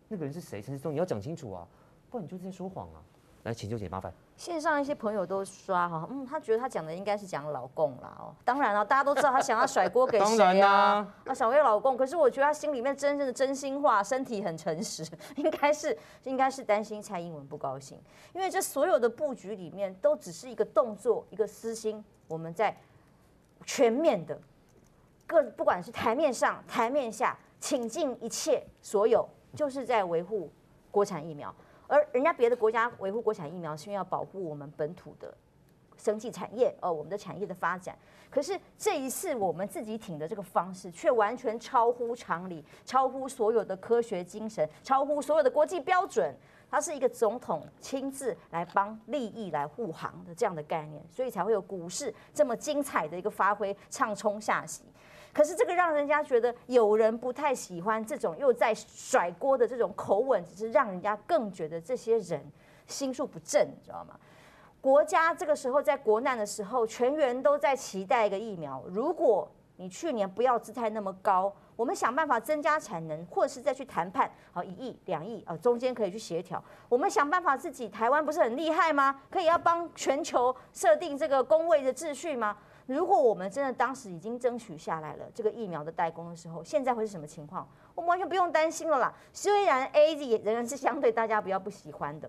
[0.09, 0.61] 那个人是谁？
[0.61, 1.67] 陈时中，你要讲清楚啊，
[2.11, 3.01] 不然你就是在说谎啊！
[3.45, 4.13] 来，请求姐麻烦。
[4.41, 8.35] 线上一些朋友都刷哈，嗯，他觉得他讲的应该是讲老公啦哦。
[8.43, 11.07] 当然了，大家都知道他想要甩锅给 谁啊？
[11.27, 11.95] 啊，小薇老公。
[11.95, 18.01] 可是我觉得他心里面真正的真心话，身体很诚实， 应该是应该是担心蔡英文不高兴，
[18.33, 22.03] 因为这所有的布局里面都只是一个动作，一个私心。
[22.27, 22.75] 我们在
[23.67, 24.41] 全面的
[25.27, 27.37] 各，不管是台面上、台面下。
[27.61, 30.51] 倾尽一切所有，就是在维护
[30.91, 31.55] 国产疫苗。
[31.91, 35.35] 而人家别的国家维护国产疫苗，是因为要保护我们本土的
[35.97, 37.99] 生技产业，呃，我们的产业的发展。
[38.31, 46.33] 可是这一次我们自己挺的这个方式，却完全超乎常理，超乎所有的科学精神，超乎所有的国际标准。
[46.71, 54.85] 它是一个总统亲自来帮利益来护航的这样的概念，所以才会有股市这么精彩的一个发挥，畅冲下洗。
[55.33, 62.45] 可是这个让人家觉得有人不太喜欢这种又在甩锅的这种口吻，只是让人家更觉得这些人
[62.87, 64.19] 心术不正，你知道吗？
[64.81, 68.83] 国家这个时候在国难的时候，全员都在期待一个疫苗。
[68.89, 76.63] 如果你去年不要姿态那么高，我们想办法增加产能，或是再去谈判，好一亿两亿啊，中间可以去协调。
[76.89, 79.23] 我们想办法自己，台湾不是很厉害吗？
[79.31, 82.57] 可以要帮全球设定这个公卫的秩序吗？
[82.95, 87.69] 如果我们真的当时已经争取下来了这个疫苗的代工的时候，现在会是什么情况？
[87.95, 89.15] 我们完全不用担心了啦。
[89.33, 92.29] 虽然 AZ 仍然是相对大家比较不喜欢的，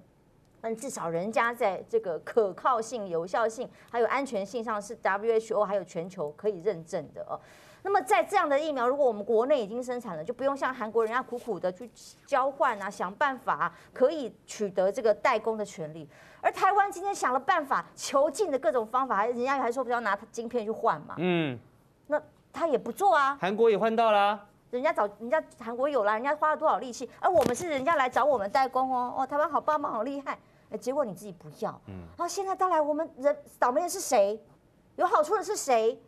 [0.61, 7.39] 但至少人家在这个可靠性、有效性还有安全性上是 WHO 还有全球可以认证的哦。
[7.83, 11.89] 那么在这样的疫苗，如果我们国内已经生产了，就不用像韩国人家苦苦的去
[12.25, 16.07] 交换啊，想办法啊，可以取得这个代工的权利。
[16.41, 21.15] 而台湾今天想了办法，囚禁的各种方法，还人家还说不要拿晶片去换嘛。
[21.17, 21.57] 嗯，
[22.07, 22.21] 那
[22.53, 23.37] 他也不做啊。
[23.41, 24.39] 韩国也换到了，
[24.69, 29.13] 人家找人家韩国有了，人家花了多少力气，而我们是人家来找我们代工哦。
[29.17, 30.37] 哦，台湾好棒棒，好厉害。
[30.69, 31.71] 哎，结果你自己不要。
[31.87, 31.95] 嗯。
[32.15, 34.39] 然后现在当然我们人倒霉的是谁？
[34.97, 35.99] 有好处的是谁？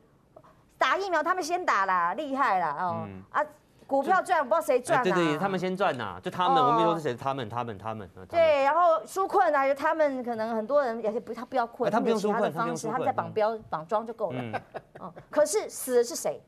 [0.78, 3.46] 打疫苗，他们先打啦，厉害啦哦、嗯、啊，
[3.88, 7.16] 股票赚，不知道谁赚、啊、对，对对，他们先赚呐，就他们，哦、我们说是谁？
[7.16, 8.10] 他们，他们，他们。
[8.28, 14.42] 对，然后纾困啊，就他们可能很多人也不，他不要困，他们有其他的方式，他们在绑标绑桩就够了。
[14.42, 14.62] 嗯，
[15.00, 16.42] 哦，可是死的是谁？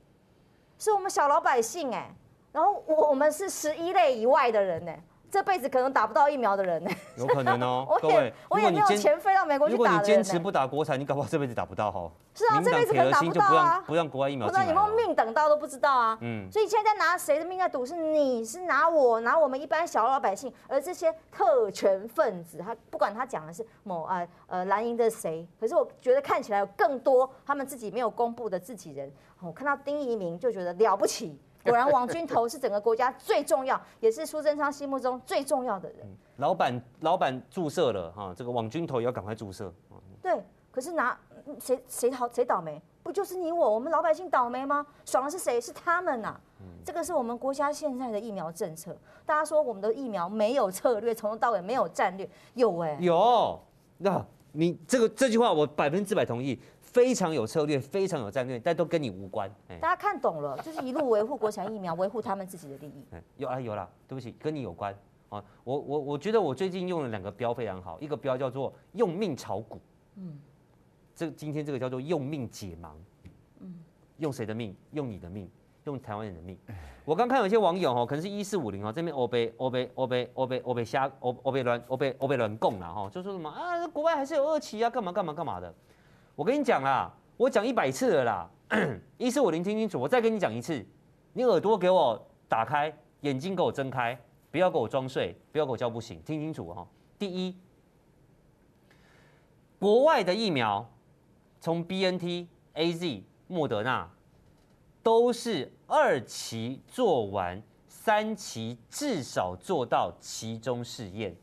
[0.78, 2.14] 是我们小老百姓哎，
[2.52, 4.92] 然后我我们是十一类以外的人呢。
[5.36, 6.90] 这辈子可能打不到疫苗的人呢？
[7.18, 7.86] 有可能哦。
[8.02, 9.78] 我也我也没有钱飞到美国去打。
[9.78, 12.10] 如果你坚持不打国产，你搞不好这辈子打不到哈。
[12.34, 13.84] 是啊，这辈子可能打不到啊。
[13.86, 14.48] 不让国外疫苗。
[14.48, 16.18] 不知道有没有命等到都不知道啊。
[16.22, 16.50] 嗯。
[16.50, 17.86] 所以现在在拿谁的命在赌？
[17.86, 29.12] 是你是拿我拿我们一般小老百姓，而这些特权分子，他不管他讲的是某啊呃蓝营的谁，可是我觉得看起来有更多他们自己没有公布的自己人。
[29.42, 31.38] 我看到丁一鸣就觉得了不起。
[31.66, 36.08] 果然，网军头是整个国家最重要，也是苏贞昌心目中最重要的人。
[36.38, 39.74] 老板，老板注射了哈，这个网军头也要赶快注射。
[40.22, 41.18] 对，可是拿
[41.60, 42.82] 谁谁好谁倒霉？
[43.02, 44.86] 不就是你我我们老百姓倒霉吗？
[45.06, 45.60] 爽的是谁？
[45.60, 46.42] 是他们呐、啊。
[46.84, 48.96] 这个是我们国家现在的疫苗政策。
[49.26, 53.60] 大家说我们的疫苗没有策略，从头到尾没有战略，有哎、欸，有。
[53.98, 56.60] 那你这个这句话我百分之百同意。
[56.96, 59.52] 非常有策略，非常有战略，但都跟你无关。
[59.82, 63.04] 大家看懂了，就是一路维护国产疫苗，维护他们自己的利益。
[63.36, 64.98] 有啊，有啦，对不起，跟你有关。
[65.28, 69.78] 啊，我我我觉得我最近用了两个标非常好，一个标叫做用命炒股，
[70.16, 70.40] 嗯，
[71.14, 72.92] 这今天这个叫做用命解盲，
[73.60, 73.76] 嗯，
[74.20, 74.74] 用谁的命？
[74.92, 75.50] 用你的命，
[75.84, 76.58] 用台湾人的命。
[77.04, 85.76] 我刚看有些网友哦，可能是一四五零哦，这边欧贝欧贝欧贝欧贝欧贝瞎欧欧贝乱欧贝欧贝乱供了哈，就说什么啊，国外还是有二期啊，干嘛干嘛干嘛的。
[86.36, 88.52] 我跟你讲啦，我讲一百次了啦，
[89.18, 90.86] 一四五零听清楚，我再跟你讲一次，
[91.32, 94.20] 你耳朵给我打开，眼睛给我睁开，
[94.52, 96.86] 不要给我装睡，不要给我叫不醒，听清楚哈。
[97.18, 97.58] 第一，
[99.80, 100.86] 国外的疫苗，
[101.62, 104.12] 从 BNT、AZ、莫德纳，
[105.02, 111.34] 都是二期做完，三期至少做到期中试验，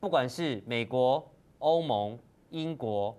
[0.00, 1.24] 不管是美国、
[1.60, 2.18] 欧盟、
[2.50, 3.16] 英国。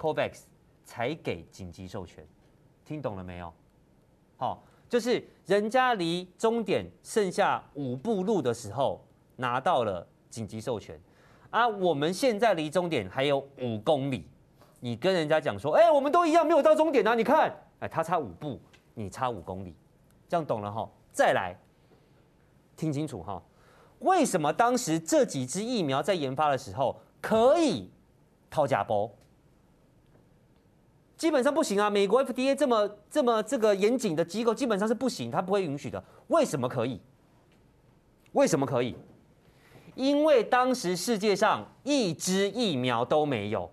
[0.00, 0.44] COVAX
[0.82, 2.26] 才给紧急授权，
[2.86, 3.52] 听懂了没有？
[4.38, 9.04] 好，就是人家离终点剩下五步路的时候
[9.36, 10.98] 拿到了紧急授权，
[11.50, 14.26] 啊，我们现在离终点还有五公里，
[14.80, 18.58] 你跟人家讲说，哎，我们都一样，没有到终点啊，你看，哎，他差五步，
[18.94, 19.76] 你差五公里，
[20.26, 20.88] 这样懂了哈？
[21.12, 21.54] 再来，
[22.74, 23.42] 听清楚哈，
[23.98, 27.90] 为什么当时这几支疫苗在研发的时候可以
[28.48, 29.10] 掏假包？
[31.20, 31.90] 基本上不行啊！
[31.90, 36.02] 美国 FDA 这么这么这个严谨的机构，基本上是不行，它不会允许的。
[36.28, 36.98] 为什么可以？
[38.32, 38.96] 为什么可以？
[39.94, 43.70] 因为当时世界上一支疫苗都没有，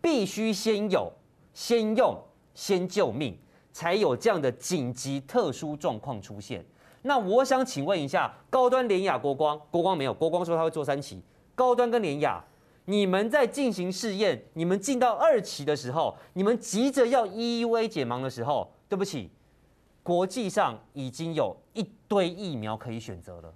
[0.00, 1.12] 必须先有、
[1.52, 2.16] 先用、
[2.54, 3.36] 先救命，
[3.72, 6.64] 才有这样的紧急特殊状况出现。
[7.02, 11.20] 那我想请问一下，高端联雅国光，国光没有，国光说他会做三期，
[11.56, 12.40] 高端跟联雅。
[12.86, 19.30] 你们在进行试验，你们进到二期的时候，你们急着要 EUA 解盲的时候，对不起，
[20.02, 23.54] 国际上已经有一堆疫苗可以选择了，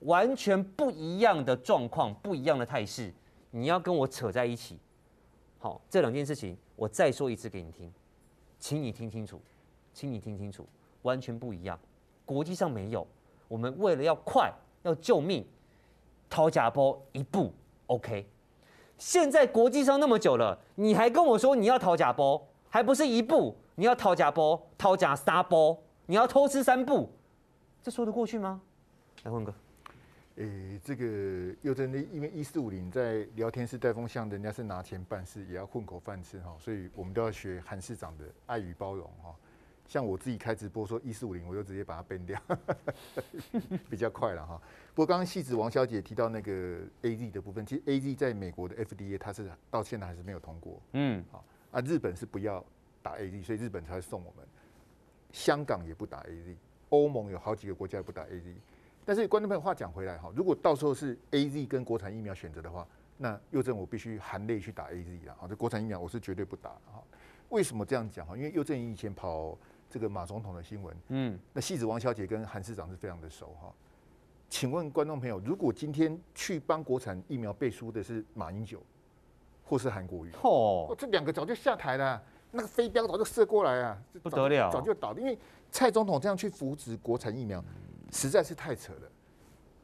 [0.00, 3.12] 完全不一样的状况，不一样的态势，
[3.50, 4.78] 你要跟我扯在一起。
[5.58, 7.92] 好，这两件事情我再说一次给你听，
[8.58, 9.40] 请你听清楚，
[9.92, 10.66] 请你听清楚，
[11.02, 11.78] 完全不一样。
[12.24, 13.06] 国际上没有，
[13.48, 14.50] 我们为了要快，
[14.82, 15.46] 要救命，
[16.30, 17.52] 掏假包一步
[17.86, 18.26] OK。
[18.96, 23.56] 现在国际上那么久了，你还跟我说你要掏假包，还不是一步？
[23.74, 27.10] 你要掏假包，掏假三包，你要偷吃三步，
[27.82, 28.60] 这说得过去吗？
[29.24, 29.52] 来，问哥。
[30.36, 39.34] 诶、欸，这个又真的，因为一四五零在聊天室带风向，人家是拿钱办事，也要混口饭吃哈，所以我们都要学韩市长的爱与包容哈。
[39.86, 42.40] 像我自己开直播说一四五零，我就直接把它 ban 掉，
[43.88, 44.60] 比较快了哈。
[44.94, 52.64] 不过刚刚戏子王小姐提到那个 A Z 的部分，其实 A Z 在美国的 F D A 它是到现在还是没有通过，嗯，好啊，日本是不要
[53.02, 54.46] 打 A Z，所以日本才会送我们。
[55.32, 56.56] 香港也不打 A Z，
[56.90, 58.54] 欧盟有好几个国家也不打 A Z。
[59.04, 62.86] 但是观众朋友话讲回来哈，如果到时候是 A Z 跟国产疫苗选择的话，
[63.18, 65.36] 那佑正我必须含泪去打 A Z 了。
[65.38, 67.02] 好，这国产疫苗我是绝对不打哈。
[67.50, 68.36] 为什么这样讲哈？
[68.36, 69.58] 因为佑正以前跑
[69.94, 73.72] 这个马总统的新闻，嗯，那戏子王小姐跟韩市长是非常的熟哈。
[74.50, 78.82] 请问观众朋友，如果今天去帮国产疫苗背书的是马英九，
[79.64, 85.20] 或是韩国瑜，哦，这两个早就下台了，那个飞镖早就射过来啊，不得了，早就倒了。
[85.20, 85.38] 因为
[85.70, 87.64] 蔡总统这样去扶植国产疫苗。
[88.10, 89.08] 实在是太扯了！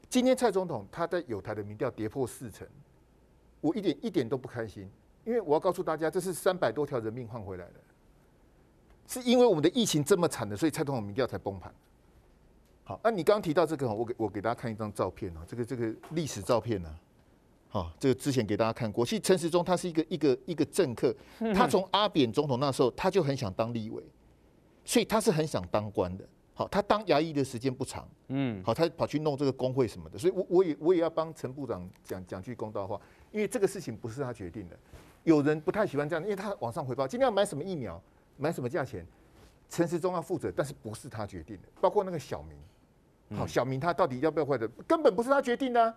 [0.08, 2.66] 今天蔡总统他在有台的民调跌破四成，
[3.60, 4.90] 我一点一点都不开心，
[5.24, 7.74] 因为我要告诉大家，这是三百多条人命换回来的，
[9.10, 11.74] 是因为我们的疫情这么惨的，所以蔡总统民调才崩盘。
[12.84, 16.88] 好，那你刚刚提到这个，我给我给大家看一张照片啊，这个这个历史照片呢，
[17.68, 19.04] 好，这个之前给大家看过。
[19.04, 21.12] 其实陈时中他是一个一个一个政客，
[21.52, 24.00] 他从阿扁总统那时候他就很想当立委，
[24.84, 26.24] 所以他是很想当官的。
[26.54, 33.00] 好，他当牙医的时间不长，嗯，好，他跑去弄这个工会什么的，所以我我也我也要帮陈部长讲讲句公道话，
[33.32, 34.78] 因为这个事情不是他决定的，
[35.24, 38.00] 有人不太喜欢这样，因为他往上回报，今天要买什么疫苗，
[38.40, 39.06] 买什么价钱，
[39.68, 45.94] 陈时中要负责，但是不是他决定的，包括那个小明，好，小明他到底要不要回的，根本不是他决定的啊，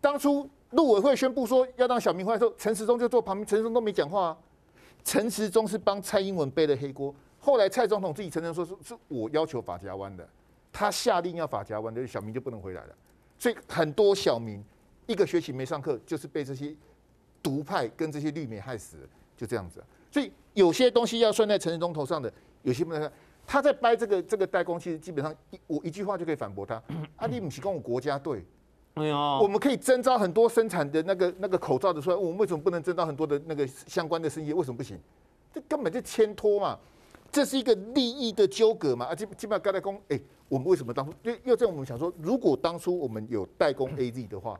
[0.00, 4.38] 当初陆委会宣布说要让小明回来的时候，陈时中就坐旁边，陈时中都没讲话啊，
[5.04, 7.14] 陈时中是帮蔡英文背了黑锅。
[7.38, 10.28] 后来蔡总统自己承认说是是我要求法家湾的，
[10.72, 12.94] 他下令要法家湾的，小明就不能回来了。
[13.38, 14.62] 所以很多小明
[15.06, 16.74] 一个学期没上课，就是被这些
[17.40, 18.98] 独派跟这些绿媒害死，
[19.36, 19.82] 就这样子。
[20.10, 23.12] 所以有些东西要算在陈时中头上的，有些不能算。
[23.46, 26.82] 他在掰这个这个代工，其实基本上一我一句话就可以反驳他。
[27.16, 28.44] 阿里姆提供我国家队，
[28.94, 34.52] 哎呀，我们可以征召很多生产的那个那个口罩的出来，我们为什么不能征召很多的那个相关的生意？
[34.52, 34.98] 为什么不行？
[35.54, 36.76] 这根本就牵拖嘛。
[37.30, 39.06] 这是一个利益的纠葛嘛？
[39.06, 44.58] 啊，基基本上刚才工，哎，我们为什么当初又又在我们想说，如果当初我们有代工 AZ 的话，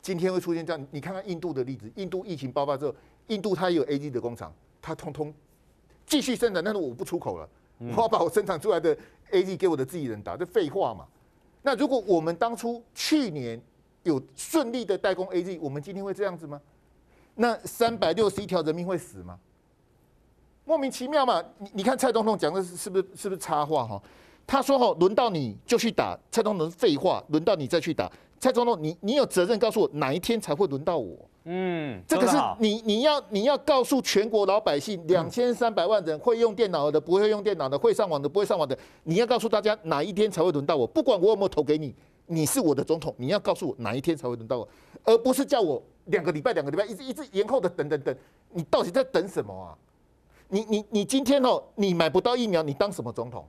[0.00, 0.86] 今天会出现这样？
[0.90, 2.94] 你看看印度的例子，印度疫情爆发之后，
[3.28, 5.32] 印度它也有 AZ 的工厂，它通通
[6.04, 8.94] 继续生产，但是我不出口了，我要把我生产出来的
[9.30, 11.06] AZ 给我的自己人打，这废话嘛？
[11.62, 13.58] 那如果我们当初去年
[14.02, 16.60] 有顺利的代工 AZ，我们今天会这样子吗？
[17.36, 19.38] 那三百六十一条人命会死吗？
[20.64, 21.42] 莫名其妙嘛？
[21.58, 24.02] 你你看蔡总统讲的是是不是是不是插话哈？
[24.46, 26.18] 他说哈，轮到你就去打。
[26.30, 28.10] 蔡总统是废话，轮到你再去打。
[28.38, 31.16] 蔡总统，你你有责任告诉我哪一天才会轮到我？
[31.44, 40.86] 嗯，这个是你你要你要告诉全国老百姓，两千三百万人会用电脑的，不会用电脑的，会上网的，不会上网的，你要告诉大家哪一天才会轮到我？
[40.86, 41.92] 不管我有没有投给你，
[42.26, 44.68] 你是我的总统，你要告诉我哪一天才会轮到我，
[45.04, 48.16] 而不是叫我两个礼拜两个礼拜一直一直延后的等等等，
[48.50, 49.74] 你到底在等什么啊？
[50.48, 53.44] 你你你今天哦，你买不到疫苗，你当什么总统？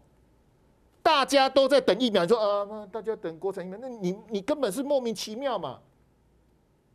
[1.03, 5.79] 大家都在等疫苗，你说啊，那大家等国产疫苗，那你你根本是莫名其妙嘛？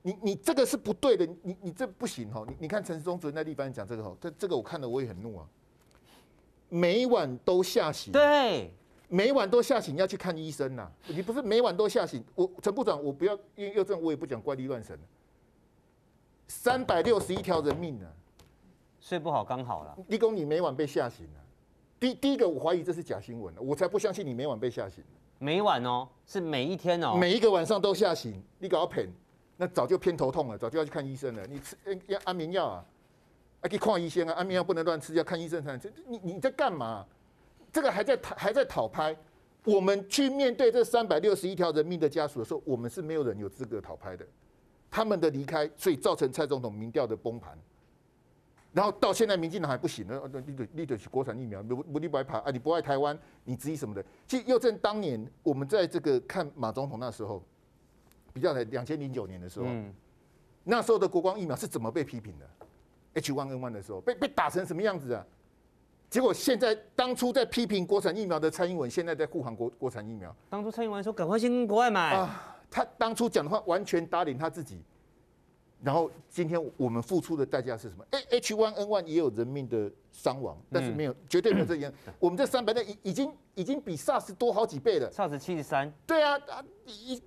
[0.03, 2.45] 你你这个是不对的，你你这不行哈！
[2.49, 5.47] 你你看陈世忠昨天在立法院讲这个哈，这这个我看了我也很怒啊，
[6.69, 8.73] 每晚都吓醒，对，
[9.09, 12.25] 每晚都吓醒要去看医生呐，你不是每晚都吓醒？
[12.35, 14.99] 我陈部长，我不要因为又这样，我也不讲怪力乱神，
[16.47, 18.07] 三百六十一条人命呢。
[19.01, 19.97] 睡不好刚好了。
[20.09, 21.41] 立功，你每晚被吓醒了。
[22.01, 25.03] 第第一个，我怀疑这是假新闻，我才不相信你每晚被吓醒。
[25.39, 28.43] 每晚哦，是每一天哦，每一个晚上都吓醒。
[28.59, 29.09] 你搞要骗，
[29.61, 31.45] 那早就偏头痛了，早就要去看医生了。
[31.47, 32.85] 你吃要安眠药啊？
[33.61, 34.33] 啊，去看医生啊？
[34.35, 35.77] 安眠药不能乱吃，要看医生才。
[35.77, 37.05] 这你你在干嘛？
[37.73, 39.15] 这个还在还在讨拍。
[39.65, 44.25] 我们去面对这三百六十一条人命的家属的时候，我们是没有人有资格讨拍的。
[44.89, 47.59] 他们的离开，所以造成蔡总统民调的崩盘。
[48.73, 54.05] 然后到现在民进党还不行了，你得你得去国产疫苗，不不你不爱爬啊，你不爱台湾，你质疑什么的？
[54.27, 57.43] 其实又正当年我们在这个看马总统那时候，
[58.33, 59.93] 比较在两千零九年的时候，嗯、
[60.64, 65.26] 那时候的国光疫苗是怎么被批评的？H1N1 的时候被被打成什么样子啊？
[66.11, 70.35] 结果现在当初在批评国产疫苗的蔡英文，现在在护航国国产疫苗。
[70.49, 74.83] 当初蔡英文说赶快先跟国外买啊，他当初讲的话完全打脸他自己。
[75.81, 78.05] 然后今天我们付出的代价是什么？
[78.11, 81.93] 哎，H1N1 也有人命的伤亡，但是没有绝对没有这样。
[82.18, 85.09] 我们这三百例已已经已经比 SARS 多好几倍了。
[85.12, 85.93] SARS 七十三。
[86.05, 86.37] 对啊，
[86.85, 87.22] 疫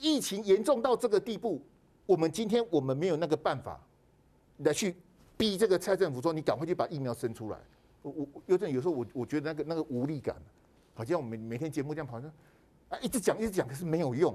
[0.00, 1.60] 疫情严重到这个地步，
[2.06, 3.80] 我们今天我们没有那个办法
[4.58, 4.96] 来去
[5.36, 7.58] 逼这个蔡政府说你赶快去把疫苗生出来。
[8.02, 10.34] 我我有阵有时候我我觉得那个那个无力感，
[10.94, 12.18] 好像我们每天节目这样跑，
[12.88, 14.34] 啊一直讲一直讲，可是没有用。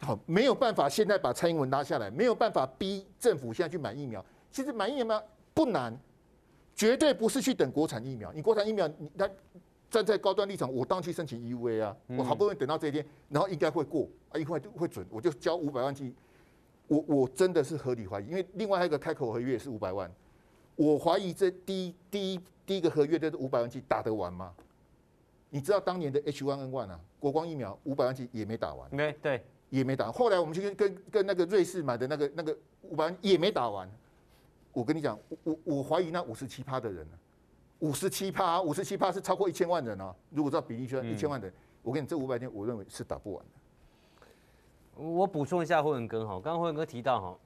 [0.00, 4.22] 好，没有办法，现在把蔡英文拉下来，没有办法逼政府现在去买疫苗。
[4.50, 5.22] 其实买疫苗
[5.54, 5.96] 不难，
[6.74, 8.32] 绝对不是去等国产疫苗。
[8.32, 9.30] 你国产疫苗，你他
[9.94, 16.12] 站在高端立场，我当去申请 EUA 啊，我好不容易等到这一天，然后应该会过啊，一会会准，我就交五百万剂。
[16.88, 20.10] 我我真的是合理怀疑，因为另外还有一个开口合约也是五百万，
[20.74, 24.52] 我怀疑这第一第一第一个合约的五百万剂打得完吗？
[25.50, 28.90] 你知道当年的 H1N1 啊，国光疫苗五百万剂也没打完。
[28.90, 29.44] 对对。
[29.70, 33.90] 也没打，后来我们去跟跟跟那个瑞士买的那个那个五百万也没打完。
[34.72, 37.04] 我跟你讲，我我怀疑那五十七趴的人，
[37.84, 40.14] 五十七趴，五十七趴是超过一千万人哦。
[40.30, 44.26] 如果照比例算，一千万人，我跟你这五百天，我认为是打不完的。
[44.96, 47.38] 我补充一下，辉文哥哈，刚刚辉文哥提到哈，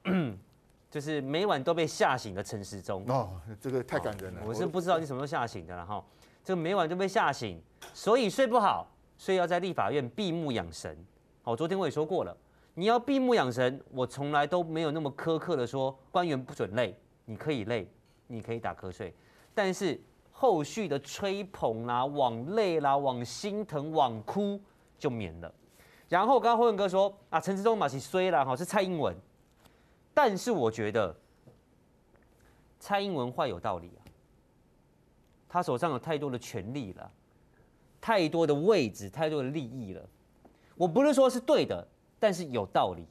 [0.89, 4.43] 就是每晚都被吓醒的陈时中哦，这个太感人了。
[4.47, 6.05] 我是不知道你什么时候吓醒的了哈，
[6.45, 7.61] 这个每晚都被吓醒，
[7.93, 10.97] 所以睡不好，所以要在立法院闭目养神。
[11.43, 12.37] 好，昨天我也说过了，
[12.75, 17.91] 你要闭目养神，我从来都没有那么苛刻的说官员不准累，你可以累，
[18.29, 19.13] 你可以打瞌睡，
[19.53, 20.01] 但是
[20.41, 24.61] 后续的吹捧啦、往累啦、往心疼、往哭
[24.97, 25.53] 就免了。
[26.09, 29.13] 然后刚刚辉文哥说啊，陈时中马是衰了哈，是蔡英文，
[30.15, 31.13] 但是我觉得
[32.79, 34.01] 蔡英文话有道理啊，
[35.49, 37.11] 他手上有太多的权力了，
[38.01, 40.09] 太多的位置，太多的利益了。
[40.77, 41.85] 我不是说是对的，
[42.21, 43.05] 但是有道理。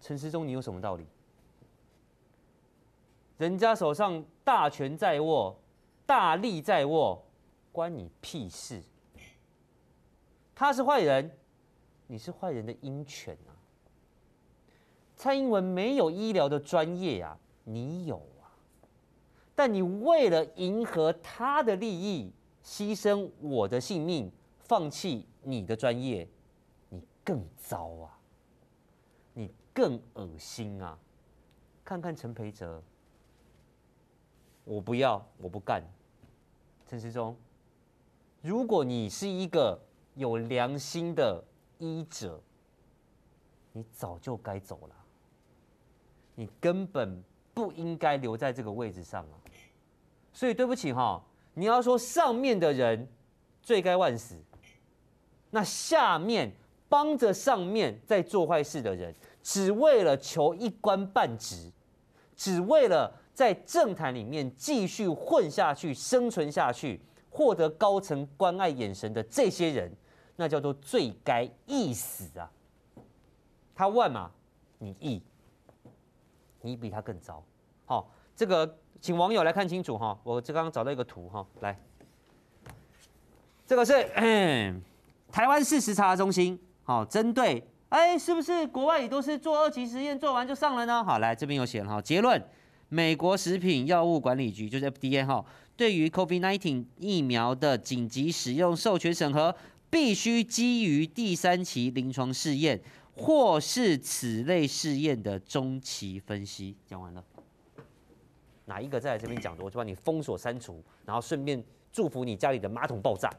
[0.00, 1.06] 陈时中，你有什么道理？
[3.36, 5.54] 人家手上大权在握，
[6.08, 7.22] 大利在握，
[7.70, 8.82] 关你屁事？
[10.54, 11.30] 他是坏人，
[12.06, 13.52] 你是坏人的鹰犬啊！
[15.14, 18.48] 蔡英文没有医疗的专业啊，你有啊。
[19.54, 22.32] 但你为了迎合他的利益，
[22.64, 26.26] 牺牲我的性命，放弃你的专业。
[26.88, 28.18] 你更糟啊！
[29.34, 30.98] 你更恶心啊！
[31.84, 32.82] 看看陈培哲，
[34.64, 35.82] 我不要，我不干。
[36.88, 37.36] 陈时中，
[38.40, 39.78] 如果你是一个
[40.14, 41.44] 有良心的
[41.78, 42.40] 医者，
[43.72, 44.94] 你早就该走了。
[46.34, 47.22] 你根本
[47.52, 49.36] 不应该留在这个位置上啊！
[50.32, 51.22] 所以对不起哈，
[51.54, 53.06] 你要说上面的人
[53.60, 54.34] 罪该万死，
[55.50, 56.52] 那下面。
[56.90, 61.70] 帮着上面在做坏事的人，只为了求一官半职，
[62.34, 69.88] 只为了在政坛里面继续混下去、生存下去、获得高层关爱眼神的这些人，
[70.34, 72.50] 那叫做罪该縊死啊！
[73.76, 74.28] 他万嘛，
[74.78, 75.22] 你义，
[76.62, 77.40] 你比他更糟。
[77.86, 81.78] 好，这个请网友来看清楚哈，我这刚刚找到一个图哈，来，
[83.64, 84.02] 这个是
[85.30, 86.60] 台湾事实查中心。
[86.82, 91.04] 好，针对，哎，是不是国外也都是做二期实验，做完就上了呢？
[91.04, 92.42] 好，来这边有写了哈，结论，
[92.88, 95.44] 美国食品药物管理局就是 FDA 哈，
[95.76, 99.54] 对于 COVID-19 疫苗的紧急使用授权审核，
[99.90, 102.80] 必须基于第三期临床试验
[103.14, 106.74] 或是此类试验的中期分析。
[106.86, 107.22] 讲完了，
[108.64, 111.62] 哪一个在这边讲的，我就把你封锁删除，然后顺便
[111.92, 113.30] 祝福你家里的马桶爆炸。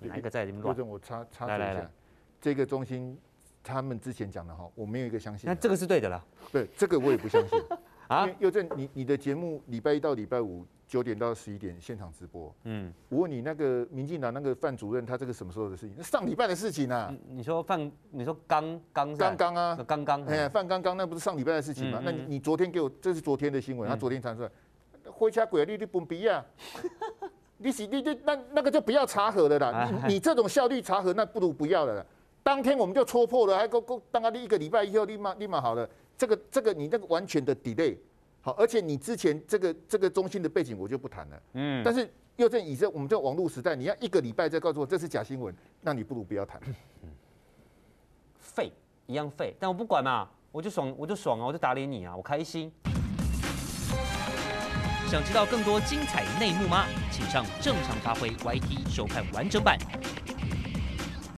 [0.00, 0.76] 哪一个在这边乱？
[0.88, 1.90] 我插插来来来。
[2.40, 3.16] 这个中心，
[3.62, 5.48] 他们之前讲的哈，我没有一个相信。
[5.48, 6.24] 那这个是对的啦。
[6.52, 7.58] 对，这个我也不相信
[8.08, 8.28] 啊。
[8.38, 12.52] 又正，你你的节目礼拜一到礼拜五九点到十一点现场直播。
[12.64, 12.92] 嗯。
[13.08, 16.02] 我问你，那个民进党那个范主任，他这个什么时候的事情？
[16.02, 17.14] 上礼拜的事情啊。
[17.28, 20.24] 你说范，你说刚刚刚刚啊，刚刚。
[20.24, 22.00] 哎，范刚刚那不是上礼拜的事情吗？
[22.04, 24.50] 那你你昨天给我，这是昨天的新闻，他昨天传出来，
[25.10, 26.44] 灰车鬼，你你不比啊？
[27.60, 29.90] 你是你你那那个就不要查核了啦。
[30.06, 32.06] 你你这种效率查核，那不如不要了。
[32.42, 35.86] 当天我们就戳破了，还够够，当他一个礼拜以后立马立马好了。
[36.18, 37.96] 这个这个你那个完全的 delay，
[38.42, 41.42] 好，而且你之前这个这个中心的背景我就不谈了。
[41.52, 46.60] 嗯，但是又在以这我们这网络时代，你要一个礼拜再告诉我这是假新闻，那你不如不要谈。
[48.40, 48.72] 废
[49.06, 52.72] 一样废，但我不管嘛，我就爽，我就爽啊，我就打脸你啊，我开心。
[55.08, 56.84] 想知道更多精彩内幕吗？
[57.10, 59.78] 请上正常发挥 YT 收看完整版。